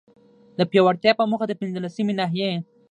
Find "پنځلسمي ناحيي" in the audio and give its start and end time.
1.61-2.51